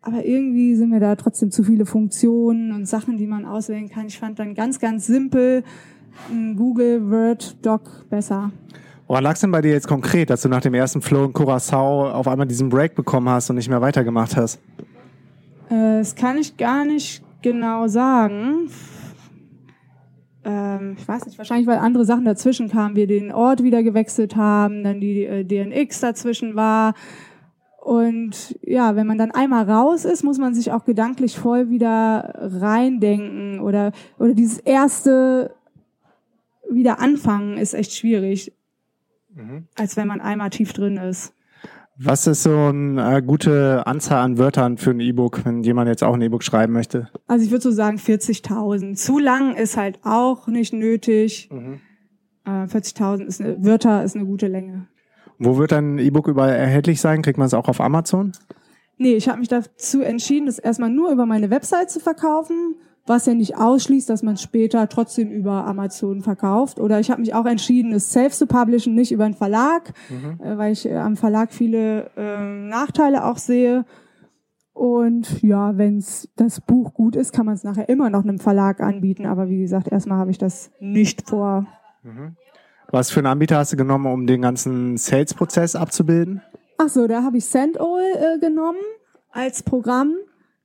Aber 0.00 0.24
irgendwie 0.24 0.74
sind 0.74 0.90
mir 0.90 1.00
da 1.00 1.14
trotzdem 1.14 1.50
zu 1.50 1.62
viele 1.62 1.86
Funktionen 1.86 2.72
und 2.72 2.86
Sachen, 2.86 3.18
die 3.18 3.26
man 3.26 3.44
auswählen 3.44 3.88
kann. 3.88 4.06
Ich 4.06 4.18
fand 4.18 4.38
dann 4.38 4.54
ganz, 4.54 4.80
ganz 4.80 5.06
simpel 5.06 5.62
ein 6.30 6.56
Google 6.56 7.08
Word 7.10 7.64
Doc 7.64 8.06
besser. 8.10 8.50
Woran 9.06 9.24
lag 9.24 9.34
es 9.34 9.40
denn 9.40 9.50
bei 9.50 9.60
dir 9.60 9.72
jetzt 9.72 9.86
konkret, 9.86 10.30
dass 10.30 10.42
du 10.42 10.48
nach 10.48 10.60
dem 10.60 10.74
ersten 10.74 11.02
Flow 11.02 11.26
in 11.26 11.32
Curacao 11.32 12.10
auf 12.10 12.26
einmal 12.26 12.46
diesen 12.46 12.68
Break 12.68 12.94
bekommen 12.94 13.28
hast 13.28 13.50
und 13.50 13.56
nicht 13.56 13.68
mehr 13.68 13.80
weitergemacht 13.80 14.36
hast? 14.36 14.60
Äh, 15.68 15.98
das 15.98 16.14
kann 16.14 16.38
ich 16.38 16.56
gar 16.56 16.84
nicht 16.84 17.22
genau 17.42 17.88
sagen. 17.88 18.68
Ähm, 20.44 20.96
ich 20.98 21.06
weiß 21.06 21.26
nicht, 21.26 21.38
wahrscheinlich, 21.38 21.66
weil 21.66 21.78
andere 21.78 22.04
Sachen 22.04 22.24
dazwischen 22.24 22.68
kamen, 22.68 22.96
wir 22.96 23.06
den 23.06 23.32
Ort 23.32 23.62
wieder 23.62 23.82
gewechselt 23.82 24.36
haben, 24.36 24.82
dann 24.82 25.00
die 25.00 25.24
äh, 25.24 25.44
DNX 25.44 26.00
dazwischen 26.00 26.56
war. 26.56 26.94
Und 27.80 28.56
ja, 28.62 28.94
wenn 28.94 29.08
man 29.08 29.18
dann 29.18 29.32
einmal 29.32 29.68
raus 29.68 30.04
ist, 30.04 30.22
muss 30.22 30.38
man 30.38 30.54
sich 30.54 30.70
auch 30.70 30.84
gedanklich 30.84 31.36
voll 31.36 31.68
wieder 31.68 32.32
reindenken 32.36 33.60
oder, 33.60 33.90
oder 34.18 34.34
dieses 34.34 34.58
erste 34.58 35.54
wieder 36.70 37.00
anfangen 37.00 37.58
ist 37.58 37.74
echt 37.74 37.92
schwierig, 37.92 38.52
als 39.76 39.96
wenn 39.96 40.08
man 40.08 40.20
einmal 40.20 40.50
tief 40.50 40.72
drin 40.72 40.96
ist. 40.96 41.34
Was 41.98 42.26
ist 42.26 42.44
so 42.44 42.56
eine 42.56 43.18
äh, 43.18 43.22
gute 43.22 43.86
Anzahl 43.86 44.22
an 44.22 44.38
Wörtern 44.38 44.78
für 44.78 44.90
ein 44.90 45.00
E-Book, 45.00 45.44
wenn 45.44 45.62
jemand 45.62 45.88
jetzt 45.88 46.02
auch 46.02 46.14
ein 46.14 46.22
E-Book 46.22 46.42
schreiben 46.42 46.72
möchte? 46.72 47.10
Also 47.26 47.44
ich 47.44 47.50
würde 47.50 47.62
so 47.62 47.70
sagen 47.70 47.98
40.000. 47.98 48.94
Zu 48.94 49.18
lang 49.18 49.54
ist 49.54 49.76
halt 49.76 49.98
auch 50.02 50.46
nicht 50.46 50.72
nötig. 50.72 51.50
Äh, 52.44 52.48
40.000 52.48 53.24
ist 53.24 53.40
eine, 53.40 53.62
Wörter 53.62 54.02
ist 54.04 54.16
eine 54.16 54.24
gute 54.24 54.48
Länge. 54.48 54.88
Wo 55.38 55.58
wird 55.58 55.72
dein 55.72 55.98
E-Book 55.98 56.28
überall 56.28 56.50
erhältlich 56.50 57.00
sein? 57.00 57.20
Kriegt 57.20 57.38
man 57.38 57.46
es 57.46 57.54
auch 57.54 57.68
auf 57.68 57.80
Amazon? 57.80 58.32
Nee, 58.96 59.14
ich 59.14 59.28
habe 59.28 59.40
mich 59.40 59.48
dazu 59.48 60.00
entschieden, 60.00 60.46
das 60.46 60.58
erstmal 60.58 60.90
nur 60.90 61.10
über 61.10 61.26
meine 61.26 61.50
Website 61.50 61.90
zu 61.90 62.00
verkaufen. 62.00 62.76
Was 63.06 63.26
ja 63.26 63.34
nicht 63.34 63.56
ausschließt, 63.56 64.08
dass 64.08 64.22
man 64.22 64.36
später 64.36 64.88
trotzdem 64.88 65.30
über 65.30 65.66
Amazon 65.66 66.22
verkauft. 66.22 66.78
Oder 66.78 67.00
ich 67.00 67.10
habe 67.10 67.20
mich 67.20 67.34
auch 67.34 67.46
entschieden, 67.46 67.92
es 67.92 68.12
selbst 68.12 68.38
zu 68.38 68.46
publishen, 68.46 68.94
nicht 68.94 69.12
über 69.12 69.24
einen 69.24 69.34
Verlag, 69.34 69.92
mhm. 70.08 70.44
äh, 70.44 70.56
weil 70.56 70.72
ich 70.72 70.86
äh, 70.86 70.96
am 70.96 71.16
Verlag 71.16 71.52
viele 71.52 72.10
äh, 72.16 72.68
Nachteile 72.68 73.24
auch 73.24 73.38
sehe. 73.38 73.84
Und 74.72 75.42
ja, 75.42 75.76
wenn 75.76 76.02
das 76.36 76.60
Buch 76.60 76.94
gut 76.94 77.16
ist, 77.16 77.32
kann 77.32 77.46
man 77.46 77.54
es 77.54 77.64
nachher 77.64 77.88
immer 77.88 78.08
noch 78.08 78.22
einem 78.22 78.38
Verlag 78.38 78.80
anbieten. 78.80 79.26
Aber 79.26 79.48
wie 79.48 79.60
gesagt, 79.60 79.88
erstmal 79.88 80.18
habe 80.18 80.30
ich 80.30 80.38
das 80.38 80.70
nicht 80.80 81.28
vor. 81.28 81.66
Mhm. 82.02 82.36
Was 82.90 83.10
für 83.10 83.20
einen 83.20 83.26
Anbieter 83.26 83.58
hast 83.58 83.72
du 83.72 83.76
genommen, 83.76 84.06
um 84.06 84.26
den 84.26 84.42
ganzen 84.42 84.96
Sales-Prozess 84.96 85.76
abzubilden? 85.76 86.42
Ach 86.78 86.88
so, 86.88 87.06
da 87.06 87.22
habe 87.22 87.38
ich 87.38 87.46
Sendall 87.46 88.02
äh, 88.16 88.38
genommen 88.38 88.78
als 89.30 89.62
Programm. 89.62 90.14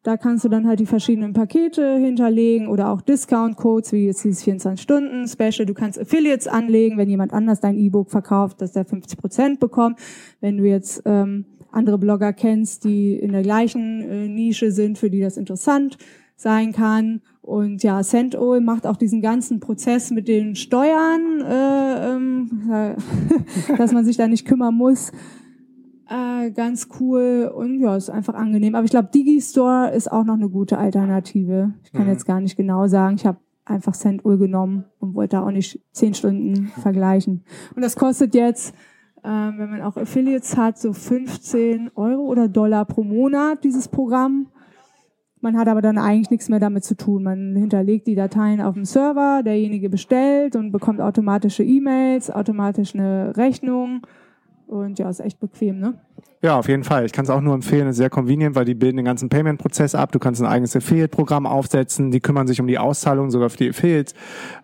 Da 0.08 0.16
kannst 0.16 0.46
du 0.46 0.48
dann 0.48 0.66
halt 0.66 0.80
die 0.80 0.86
verschiedenen 0.86 1.34
Pakete 1.34 1.98
hinterlegen 1.98 2.70
oder 2.70 2.92
auch 2.92 3.02
Discount-Codes, 3.02 3.92
wie 3.92 4.06
jetzt 4.06 4.24
dieses 4.24 4.42
24-Stunden-Special. 4.48 5.66
Du 5.66 5.74
kannst 5.74 6.00
Affiliates 6.00 6.48
anlegen, 6.48 6.98
wenn 6.98 7.10
jemand 7.10 7.34
anders 7.34 7.60
dein 7.60 7.78
E-Book 7.78 8.10
verkauft, 8.10 8.62
dass 8.62 8.72
der 8.72 8.86
50 8.86 9.20
Prozent 9.20 9.60
bekommt. 9.60 10.00
Wenn 10.40 10.60
du 10.60 10.64
jetzt 10.64 11.02
ähm, 11.04 11.44
andere 11.74 11.98
Blogger 11.98 12.32
kennst, 12.32 12.86
die 12.86 13.18
in 13.18 13.34
der 13.34 13.42
gleichen 13.42 14.02
äh, 14.02 14.30
Nische 14.30 14.72
sind, 14.72 14.98
für 14.98 15.10
die 15.10 15.20
das 15.20 15.36
interessant 15.36 15.98
sein 16.38 16.72
kann. 16.72 17.20
Und 17.42 17.84
ja, 17.84 18.02
Sendol 18.02 18.62
macht 18.62 18.88
auch 18.88 18.96
diesen 18.96 19.22
ganzen 19.22 19.60
Prozess 19.60 20.12
mit 20.12 20.30
den 20.30 20.56
Steuern, 20.56 21.42
äh, 21.42 22.16
ähm, 22.16 22.96
dass 23.78 23.92
man 23.92 24.06
sich 24.06 24.16
da 24.16 24.30
nicht 24.30 24.48
kümmern 24.48 24.74
muss. 24.74 25.12
Äh, 26.10 26.52
ganz 26.52 26.88
cool 27.00 27.52
und 27.54 27.82
ja, 27.82 27.96
ist 27.96 28.10
einfach 28.10 28.34
angenehm. 28.34 28.76
Aber 28.76 28.86
ich 28.86 28.92
glaube, 28.92 29.10
Digistore 29.14 29.92
ist 29.92 30.12
auch 30.12 30.24
noch 30.24 30.36
eine 30.36 30.50
gute 30.50 30.78
Alternative. 30.78 31.74
Ich 31.84 31.92
kann 31.92 32.06
mhm. 32.06 32.12
jetzt 32.12 32.26
gar 32.26 32.40
nicht 32.40 32.56
genau 32.56 32.88
sagen. 32.88 33.16
Ich 33.16 33.26
habe 33.26 33.40
einfach 33.66 33.94
Centul 33.94 34.38
genommen 34.38 34.86
und 35.00 35.16
wollte 35.16 35.36
da 35.36 35.44
auch 35.44 35.52
nicht 35.52 35.82
zehn 35.92 36.14
Stunden 36.14 36.68
vergleichen. 36.82 37.44
Und 37.76 37.82
das 37.82 37.98
kostet 37.98 38.36
jetzt, 38.36 38.74
äh, 39.24 39.28
wenn 39.28 39.70
man 39.70 39.82
auch 39.82 39.98
Affiliates 39.98 40.56
hat, 40.56 40.78
so 40.78 40.94
15 40.94 41.92
Euro 41.96 42.22
oder 42.22 42.48
Dollar 42.48 42.86
pro 42.86 43.04
Monat, 43.04 43.66
dieses 43.66 43.90
Programm. 43.90 44.48
Man 45.42 45.58
hat 45.58 45.68
aber 45.68 45.82
dann 45.82 45.98
eigentlich 45.98 46.32
nichts 46.32 46.48
mehr 46.48 46.60
damit 46.60 46.86
zu 46.86 46.96
tun. 46.96 47.24
Man 47.24 47.56
hinterlegt 47.56 48.08
die 48.08 48.16
Dateien 48.16 48.62
auf 48.62 48.74
dem 48.74 48.86
Server, 48.86 49.44
derjenige 49.44 49.90
bestellt 49.90 50.56
und 50.56 50.72
bekommt 50.72 51.02
automatische 51.02 51.64
E-Mails, 51.64 52.32
automatisch 52.32 52.96
eine 52.96 53.36
Rechnung 53.36 54.02
und 54.68 55.00
ja, 55.00 55.10
ist 55.10 55.20
echt 55.20 55.40
bequem, 55.40 55.80
ne? 55.80 55.96
Ja, 56.44 56.60
auf 56.60 56.68
jeden 56.68 56.84
Fall. 56.84 57.06
Ich 57.06 57.14
kann 57.14 57.26
es 57.26 57.32
auch 57.32 57.42
nur 57.42 57.56
empfehlen, 57.56 57.88
ist 57.88 57.98
sehr 57.98 58.12
convenient, 58.12 58.56
weil 58.56 58.66
die 58.66 58.76
bilden 58.76 58.98
den 58.98 59.06
ganzen 59.06 59.28
Payment-Prozess 59.28 59.96
ab. 59.96 60.12
Du 60.12 60.20
kannst 60.20 60.40
ein 60.40 60.46
eigenes 60.46 60.76
Affiliate-Programm 60.76 61.48
aufsetzen, 61.48 62.12
die 62.12 62.20
kümmern 62.20 62.46
sich 62.46 62.62
um 62.62 62.68
die 62.68 62.78
Auszahlung, 62.78 63.32
sogar 63.32 63.50
für 63.50 63.58
die 63.58 63.70
Affiliates, 63.70 64.14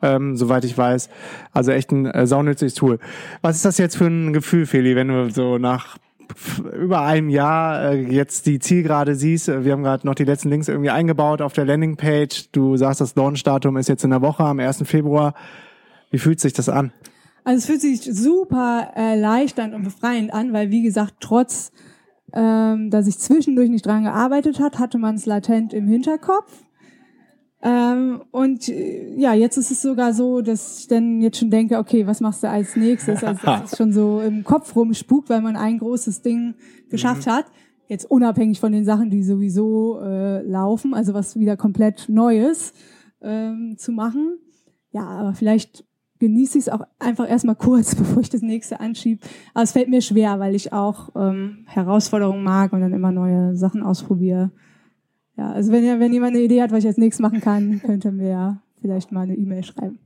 ähm, 0.03 0.36
soweit 0.36 0.65
ich 0.65 0.77
weiß. 0.77 1.10
Also 1.51 1.72
echt 1.72 1.91
ein 1.91 2.05
äh, 2.05 2.27
saunützliches 2.27 2.75
Tool. 2.75 3.00
Was 3.41 3.55
ist 3.55 3.65
das 3.65 3.79
jetzt 3.79 3.98
für 3.98 4.05
ein 4.05 4.33
Gefühl, 4.33 4.67
Feli, 4.67 4.95
wenn 4.95 5.07
du 5.07 5.31
so 5.31 5.57
nach 5.57 5.98
über 6.79 7.01
einem 7.01 7.29
Jahr 7.29 7.91
äh, 7.91 8.01
jetzt 8.01 8.45
die 8.45 8.60
Zielgerade 8.60 9.15
siehst. 9.15 9.48
Wir 9.48 9.72
haben 9.72 9.83
gerade 9.83 10.07
noch 10.07 10.15
die 10.15 10.24
letzten 10.24 10.50
Links 10.50 10.67
irgendwie 10.67 10.89
eingebaut 10.89 11.41
auf 11.41 11.53
der 11.53 11.65
Landingpage. 11.65 12.50
Du 12.51 12.77
sagst, 12.77 13.01
das 13.01 13.15
Launch-Datum 13.15 13.77
ist 13.77 13.89
jetzt 13.89 14.03
in 14.03 14.10
der 14.10 14.22
Woche 14.22 14.43
am 14.43 14.60
1. 14.60 14.83
Februar. 14.86 15.33
Wie 16.12 16.17
fühlt 16.17 16.39
sich 16.39 16.53
das 16.53 16.69
an? 16.69 16.91
Also 17.43 17.57
es 17.57 17.65
fühlt 17.65 17.81
sich 17.81 18.01
super 18.03 18.91
erleichternd 18.95 19.73
und 19.73 19.83
befreiend 19.83 20.33
an, 20.33 20.53
weil 20.53 20.71
wie 20.71 20.83
gesagt, 20.83 21.15
trotz 21.19 21.71
ähm, 22.33 22.89
dass 22.89 23.07
ich 23.07 23.19
zwischendurch 23.19 23.69
nicht 23.69 23.85
dran 23.85 24.03
gearbeitet 24.03 24.59
hat, 24.59 24.79
hatte 24.79 24.97
man 24.97 25.15
es 25.15 25.25
latent 25.25 25.71
im 25.71 25.88
Hinterkopf. 25.88 26.65
Ähm, 27.62 28.23
und 28.31 28.67
äh, 28.67 29.13
ja, 29.15 29.33
jetzt 29.33 29.55
ist 29.55 29.71
es 29.71 29.81
sogar 29.81 30.13
so, 30.13 30.41
dass 30.41 30.79
ich 30.79 30.88
dann 30.88 31.21
jetzt 31.21 31.38
schon 31.38 31.51
denke, 31.51 31.77
okay, 31.77 32.05
was 32.07 32.19
machst 32.19 32.43
du 32.43 32.50
als 32.50 32.75
nächstes? 32.75 33.23
Also 33.23 33.39
das 33.45 33.71
ist 33.71 33.77
schon 33.77 33.93
so 33.93 34.19
im 34.19 34.43
Kopf 34.43 34.75
rumspukt, 34.75 35.29
weil 35.29 35.41
man 35.41 35.55
ein 35.55 35.77
großes 35.77 36.23
Ding 36.23 36.55
geschafft 36.89 37.27
mhm. 37.27 37.31
hat. 37.31 37.45
Jetzt 37.88 38.09
unabhängig 38.09 38.59
von 38.59 38.71
den 38.71 38.83
Sachen, 38.83 39.12
die 39.12 39.23
sowieso 39.23 40.01
äh, 40.01 40.41
laufen, 40.41 40.93
also 40.93 41.13
was 41.13 41.38
wieder 41.38 41.55
komplett 41.55 42.09
Neues 42.09 42.73
ähm, 43.21 43.75
zu 43.77 43.91
machen. 43.91 44.39
Ja, 44.91 45.05
aber 45.05 45.33
vielleicht 45.33 45.85
genieße 46.23 46.57
ich 46.57 46.67
es 46.67 46.69
auch 46.69 46.81
einfach 46.99 47.29
erstmal 47.29 47.55
kurz, 47.55 47.95
bevor 48.01 48.21
ich 48.21 48.29
das 48.29 48.41
nächste 48.41 48.79
anschiebe. 48.79 49.19
Aber 49.53 49.63
es 49.63 49.73
fällt 49.73 49.89
mir 49.89 50.01
schwer, 50.01 50.39
weil 50.39 50.55
ich 50.55 50.71
auch 50.71 51.09
ähm, 51.15 51.65
Herausforderungen 51.67 52.43
mag 52.43 52.71
und 52.71 52.79
dann 52.79 52.93
immer 52.93 53.11
neue 53.11 53.55
Sachen 53.57 53.83
ausprobiere. 53.83 54.51
Ja, 55.35 55.51
also 55.51 55.71
wenn, 55.73 55.99
wenn 55.99 56.13
jemand 56.13 56.35
eine 56.35 56.43
Idee 56.43 56.61
hat, 56.61 56.71
was 56.71 56.79
ich 56.79 56.87
als 56.87 56.97
nächstes 56.97 57.21
machen 57.21 57.41
kann, 57.41 57.81
könnte 57.85 58.11
mir 58.11 58.29
ja 58.29 58.61
vielleicht 58.79 59.11
mal 59.11 59.21
eine 59.21 59.35
E-Mail 59.35 59.63
schreiben. 59.63 59.99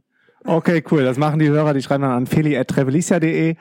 Okay, 0.43 0.83
cool. 0.91 1.03
Das 1.03 1.17
machen 1.17 1.39
die 1.39 1.50
Hörer, 1.50 1.74
die 1.74 1.81
schreiben 1.81 2.03
dann 2.03 2.12
an 2.12 2.25
feli.trevelicia.de 2.25 3.55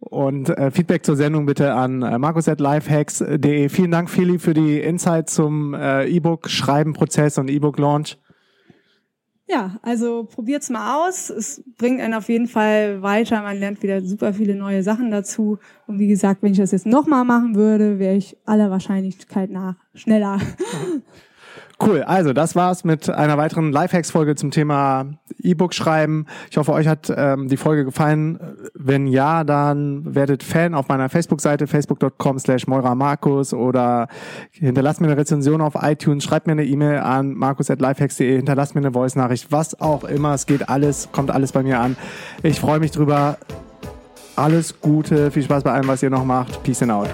und 0.00 0.48
äh, 0.50 0.70
Feedback 0.70 1.04
zur 1.06 1.16
Sendung 1.16 1.46
bitte 1.46 1.72
an 1.72 2.02
äh, 2.02 2.18
markus.lifehacks.de. 2.18 3.68
Vielen 3.68 3.90
Dank, 3.90 4.10
Feli, 4.10 4.38
für 4.38 4.52
die 4.52 4.80
Insights 4.80 5.34
zum 5.34 5.72
äh, 5.72 6.04
E-Book-Schreiben-Prozess 6.06 7.38
und 7.38 7.48
E-Book-Launch. 7.48 8.18
Ja, 9.52 9.76
also 9.82 10.24
probiert's 10.24 10.70
mal 10.70 11.06
aus. 11.06 11.28
Es 11.28 11.62
bringt 11.76 12.00
einen 12.00 12.14
auf 12.14 12.30
jeden 12.30 12.48
Fall 12.48 13.02
weiter. 13.02 13.42
Man 13.42 13.58
lernt 13.58 13.82
wieder 13.82 14.00
super 14.00 14.32
viele 14.32 14.54
neue 14.54 14.82
Sachen 14.82 15.10
dazu. 15.10 15.58
Und 15.86 15.98
wie 15.98 16.06
gesagt, 16.06 16.42
wenn 16.42 16.52
ich 16.52 16.58
das 16.58 16.70
jetzt 16.70 16.86
nochmal 16.86 17.26
machen 17.26 17.54
würde, 17.54 17.98
wäre 17.98 18.16
ich 18.16 18.34
aller 18.46 18.70
Wahrscheinlichkeit 18.70 19.50
nach 19.50 19.74
schneller. 19.94 20.40
Cool, 21.84 22.02
also 22.02 22.32
das 22.32 22.54
war's 22.54 22.84
mit 22.84 23.10
einer 23.10 23.36
weiteren 23.38 23.72
Lifehacks-Folge 23.72 24.36
zum 24.36 24.52
Thema 24.52 25.06
E-Book 25.38 25.74
schreiben. 25.74 26.26
Ich 26.48 26.56
hoffe, 26.56 26.72
euch 26.72 26.86
hat 26.86 27.12
ähm, 27.14 27.48
die 27.48 27.56
Folge 27.56 27.84
gefallen. 27.84 28.38
Wenn 28.74 29.08
ja, 29.08 29.42
dann 29.42 30.14
werdet 30.14 30.44
Fan 30.44 30.74
auf 30.74 30.86
meiner 30.88 31.08
Facebook-Seite 31.08 31.66
facebook.com 31.66 32.38
slash 32.38 32.68
Markus 32.68 33.52
oder 33.52 34.06
hinterlasst 34.52 35.00
mir 35.00 35.08
eine 35.08 35.16
Rezension 35.16 35.60
auf 35.60 35.74
iTunes, 35.80 36.22
schreibt 36.22 36.46
mir 36.46 36.52
eine 36.52 36.64
E-Mail 36.64 36.98
an 36.98 37.34
markus.lifehacks.de, 37.34 38.36
hinterlasst 38.36 38.76
mir 38.76 38.80
eine 38.82 38.92
Voice-Nachricht, 38.92 39.50
was 39.50 39.80
auch 39.80 40.04
immer. 40.04 40.34
Es 40.34 40.46
geht 40.46 40.68
alles, 40.68 41.08
kommt 41.10 41.32
alles 41.32 41.50
bei 41.50 41.64
mir 41.64 41.80
an. 41.80 41.96
Ich 42.44 42.60
freue 42.60 42.78
mich 42.78 42.92
drüber. 42.92 43.38
Alles 44.36 44.80
Gute, 44.80 45.30
viel 45.30 45.42
Spaß 45.42 45.64
bei 45.64 45.72
allem, 45.72 45.88
was 45.88 46.02
ihr 46.02 46.10
noch 46.10 46.24
macht. 46.24 46.62
Peace 46.62 46.82
and 46.82 46.92
out. 46.92 47.10